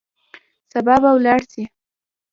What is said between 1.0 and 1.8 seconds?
به ولاړ سئ.